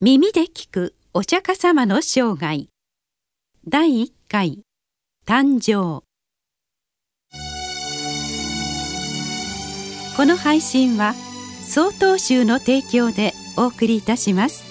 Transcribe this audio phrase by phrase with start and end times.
[0.00, 2.68] 耳で聞くお釈迦様の生涯。
[3.66, 4.60] 第1回。
[5.26, 6.04] 誕生。
[10.16, 11.14] この配信は
[11.68, 14.62] 曹洞宗の提供でお送りいたします。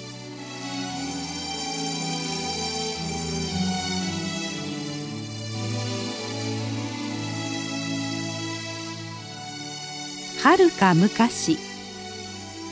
[10.41, 11.57] はるか昔。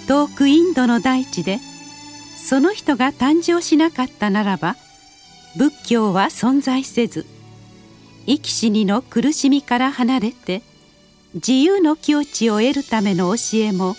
[0.08, 1.60] 遠くインドの大地で
[2.48, 4.76] その人が誕生しなかったならば
[5.58, 7.26] 仏教は存在せず
[8.28, 10.62] 生き死にの苦しみから離れて
[11.34, 13.96] 自由の境地を得るための教えも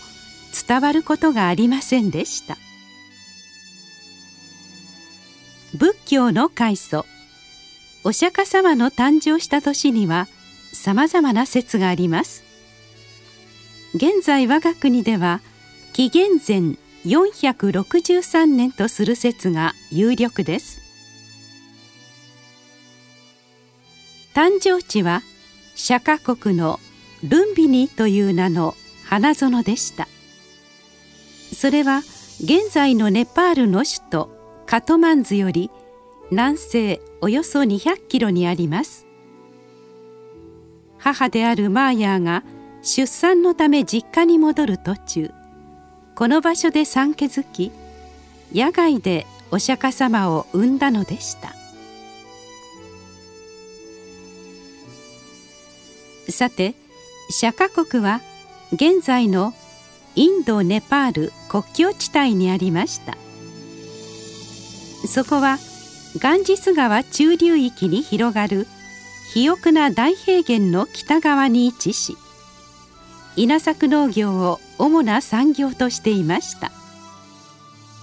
[0.68, 2.56] 伝わることがありませんでした。
[5.74, 7.04] 仏教の開祖
[8.04, 10.28] お釈迦様の誕生した年には
[10.72, 12.44] さまざまな説があります。
[13.94, 15.40] 現在我が国では
[15.92, 16.76] 紀元前
[17.06, 20.80] 463年とする説が有力です。
[24.34, 25.22] 誕生地は
[25.76, 26.80] 釈迦国の
[27.22, 30.08] ルンビニという名の花園でした。
[31.54, 32.02] それは
[32.40, 34.30] 現在のネパールの首都
[34.66, 35.70] カトマンズより
[36.30, 39.06] 南西およそ200キロにあります。
[40.98, 42.42] 母であるマーヤーが
[42.82, 45.30] 出産のため実家に戻る途中
[46.16, 47.70] この場所で産気づき
[48.50, 51.52] 野外でお釈迦様を産んだのでした。
[56.32, 56.74] さて
[57.30, 58.22] 釈迦国は
[58.72, 59.52] 現在の
[60.14, 63.16] インド・ネパール国境地帯にありました。
[65.06, 65.58] そこは
[66.18, 68.66] ガンジス川中流域に広がる
[69.28, 72.16] 肥沃な大平原の北側に位置し
[73.36, 76.72] 稲作農業を主な産業としていました。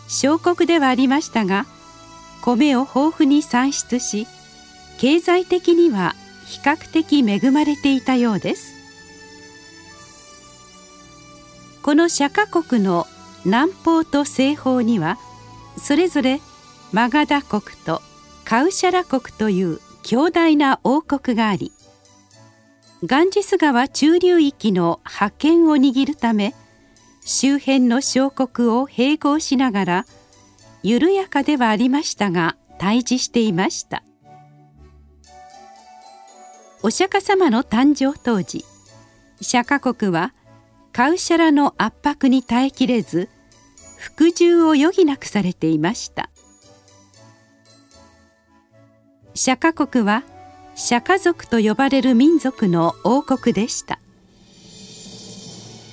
[0.07, 1.65] 小国ではありましたが
[2.41, 4.27] 米を豊富に産出し
[4.99, 6.13] 経済的には
[6.45, 8.73] 比較的恵まれていたようです。
[11.81, 13.07] この釈迦国の
[13.43, 15.17] 南方と西方には
[15.77, 16.39] それぞれ
[16.91, 18.01] マガダ国と
[18.45, 21.73] カウシャラ国という強大な王国があり
[23.05, 26.53] ガンジス川中流域の覇権を握るため
[27.25, 30.05] 周辺の小国を併合しながら
[30.83, 34.03] 緩やかではありましたが対峙していました。
[36.81, 38.65] お釈迦様の誕生当時
[39.39, 40.33] 釈迦国は
[40.91, 43.29] カウシャラの圧迫に耐えきれず
[43.97, 46.29] 服従を余儀なくされていました。
[49.33, 50.23] 釈迦国は
[50.75, 53.99] 釈迦族と呼ばれる民族の王国でした。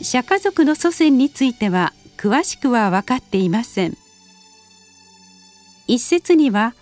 [0.03, 3.97] 釈迦族の祖先については詳しくは分かっていません。
[5.87, 6.75] 一説には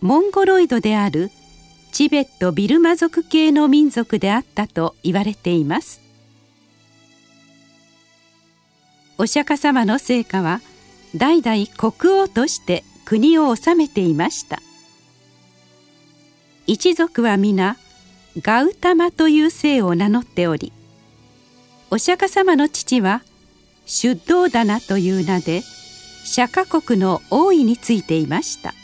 [0.00, 1.30] モンゴロイドである
[1.92, 6.00] チベット・ビルマ族系の民族であったと言われています。
[9.18, 10.60] お釈迦様の成果は
[11.14, 14.60] 代々国王として国を治めていました。
[16.66, 17.76] 一族は皆
[18.42, 20.72] ガウタマという姓を名乗っており
[21.96, 23.22] お釈迦様の父は
[23.86, 28.74] 出道棚という名で釈迦国の王位についていました。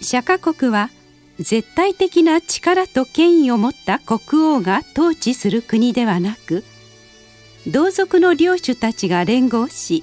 [0.00, 0.90] 釈迦国は
[1.38, 6.64] 絶対的な力と権威を持った国王が統治する国ではなく
[7.68, 10.02] 同族の領主たちが連合し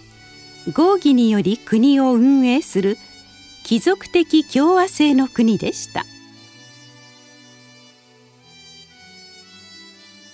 [0.71, 2.97] 合議により国を運営する
[3.65, 6.05] 貴族的共和制の国でした。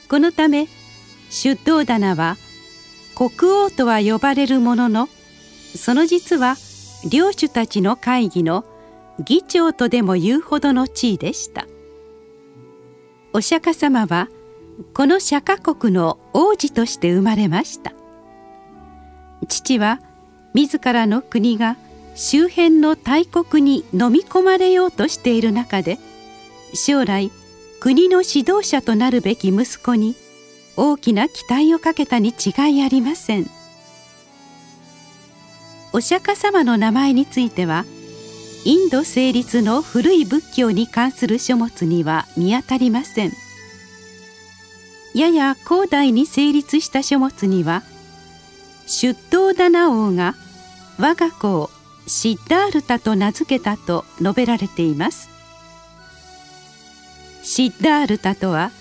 [0.09, 0.67] このため
[1.29, 2.38] 出頭棚は
[3.16, 5.09] 国王とは呼ばれるものの
[5.75, 6.55] その実は
[7.09, 8.66] 領主たちの会議の
[9.23, 11.67] 議長とでも言うほどの地位でした。
[13.33, 14.29] お釈迦様は
[14.93, 17.93] この釈迦国の王子として生まれました。
[19.47, 20.01] 父は
[20.53, 21.78] 自らの国が
[22.16, 25.99] 周辺の大国に飲み込まれようとしている中で
[26.73, 27.29] 将来
[27.79, 30.16] 国の指導者となるべき息子に
[30.77, 33.49] 大きな期待をかけたに違いありません。
[35.93, 37.85] お釈迦様の名前については
[38.66, 43.31] インド成立の古い仏教に関する書物には見当たりません。
[45.13, 47.83] やや広大に成立した書物には
[48.87, 50.35] 出頭棚王が
[50.99, 51.69] 我が子を
[52.07, 55.34] シッダールタと名付けたと述べられています。
[57.46, 58.72] シッダールタとは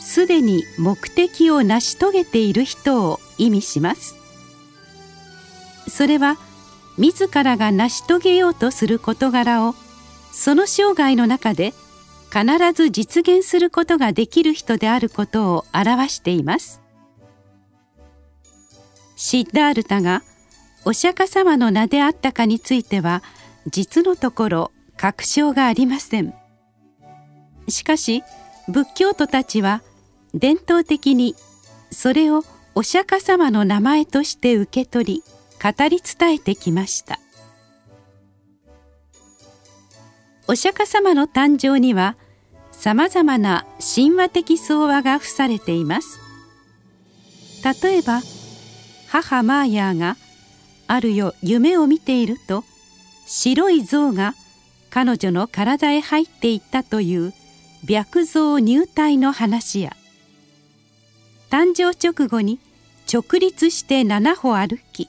[0.00, 4.16] すでに目的を成し遂げている人を意味します。
[5.88, 6.36] それは
[6.98, 9.74] 自らが成し遂げようとする事柄を
[10.32, 11.72] その生涯の中で
[12.30, 12.44] 必
[12.74, 16.82] ず実現することができる人であることを表しています。
[19.14, 20.24] シッダールタが
[20.84, 23.22] お釈迦様の名であったかについては
[23.70, 26.34] 実のところ確証がありません。
[27.68, 28.22] しかし
[28.68, 29.82] 仏教徒たちは
[30.34, 31.34] 伝統的に
[31.90, 32.42] それを
[32.74, 35.22] お釈迦様の名前として受け取り
[35.62, 37.20] 語り伝えてきました。
[40.46, 42.16] お釈迦様の誕生には
[42.72, 46.20] さまざまな神話的相話が付されています。
[47.82, 48.20] 例えば
[49.08, 50.16] 母マーヤーが
[50.86, 52.64] ある夜夢を見ていると
[53.26, 54.34] 白い像が
[54.90, 57.32] 彼女の体へ入っていったという
[57.86, 59.94] 白像入体の話や。
[61.50, 62.58] 誕生直後に
[63.12, 65.08] 直立して7歩歩き。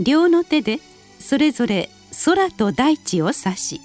[0.00, 0.80] 両の手で
[1.20, 1.88] それぞれ
[2.24, 3.80] 空と大地を指し。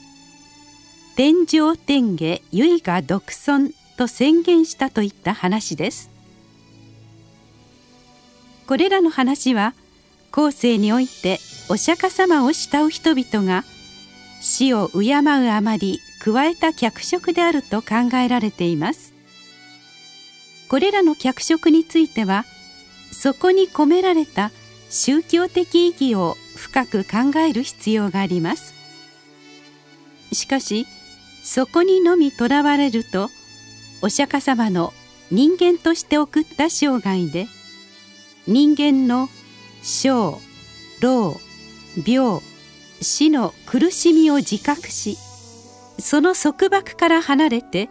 [1.16, 6.10] 天上天下唯我独尊と宣言したといった話です。
[8.66, 9.74] これらの話は
[10.32, 11.40] 後世において
[11.70, 13.64] お釈迦様を慕う人々が
[14.42, 19.14] 死を敬うあまり加えた脚色であると考えられています。
[20.68, 22.46] これらの脚色については
[23.12, 24.52] そこに込められた
[24.90, 28.76] 宗教的意義を深く考える必要があります。
[30.32, 30.86] しかし
[31.44, 33.30] そこにのみとらわれると
[34.02, 34.94] お釈迦様の
[35.32, 37.48] 人間として送った生涯で
[38.48, 39.30] 人間の
[39.82, 40.38] 生
[41.02, 41.40] 老
[42.06, 42.42] 病
[43.02, 45.18] 死の苦しみを自覚し
[46.00, 47.90] その束縛から離れて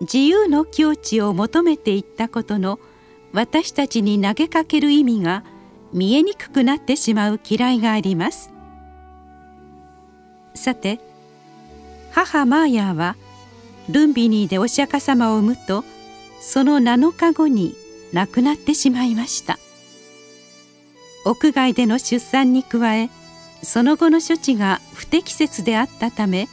[0.00, 2.80] 自由の境地を求めていったことの
[3.32, 5.44] 私たちに投げかける意味が
[5.92, 8.52] 見えにくくなってしまう嫌いがあります。
[10.54, 11.00] さて
[12.10, 13.16] 母マーヤーは
[13.88, 15.84] ルンビニーでお釈迦様を産むと
[16.40, 17.74] その7日後に
[18.12, 19.58] 亡くなってしまいました。
[21.24, 23.08] 屋外での出産に加え
[23.62, 26.48] その後の処置が不適切であったため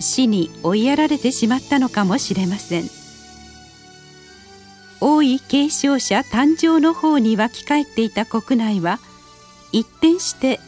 [0.00, 2.90] 死に追いやられてしまったのかもしれません。
[5.00, 8.98] 王位継承者誕生の方に沸き返っていた国内は
[9.72, 10.60] 一転して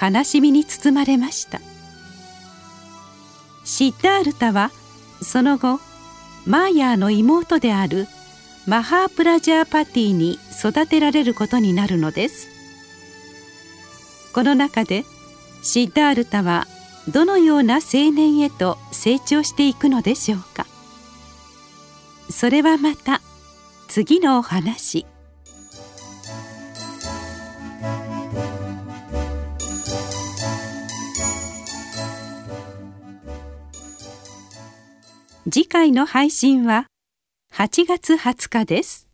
[0.00, 1.60] 悲しみに包まれました。
[3.64, 4.70] シッダールタは
[5.22, 5.80] その後
[6.46, 8.06] マーヤーの妹である
[8.66, 12.48] マハープラジャーパティに育てられることになるのです。
[14.32, 15.04] この中で
[15.62, 16.66] シッダールタは
[17.08, 20.66] どのような青年へと成長していくのでしょうか
[22.30, 23.20] それはまた
[23.88, 25.06] 次のお話
[35.48, 36.86] 次回の配信は
[37.54, 39.05] 8月20日です。